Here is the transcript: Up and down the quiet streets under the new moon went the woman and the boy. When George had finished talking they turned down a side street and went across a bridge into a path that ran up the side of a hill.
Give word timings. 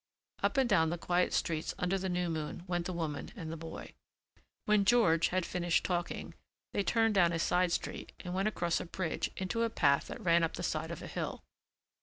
Up 0.41 0.57
and 0.57 0.67
down 0.67 0.89
the 0.89 0.97
quiet 0.97 1.31
streets 1.31 1.75
under 1.77 1.95
the 1.99 2.09
new 2.09 2.27
moon 2.27 2.63
went 2.65 2.87
the 2.87 2.91
woman 2.91 3.29
and 3.35 3.51
the 3.51 3.55
boy. 3.55 3.93
When 4.65 4.83
George 4.83 5.27
had 5.27 5.45
finished 5.45 5.83
talking 5.83 6.33
they 6.73 6.81
turned 6.81 7.13
down 7.13 7.31
a 7.33 7.37
side 7.37 7.71
street 7.71 8.11
and 8.21 8.33
went 8.33 8.47
across 8.47 8.79
a 8.79 8.85
bridge 8.85 9.29
into 9.37 9.61
a 9.61 9.69
path 9.69 10.07
that 10.07 10.19
ran 10.19 10.41
up 10.41 10.55
the 10.55 10.63
side 10.63 10.89
of 10.89 11.03
a 11.03 11.07
hill. 11.07 11.43